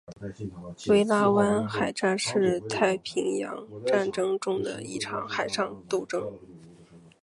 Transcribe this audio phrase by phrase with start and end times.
[0.87, 6.39] 维拉湾海战是太平洋战争中的一场海上战斗。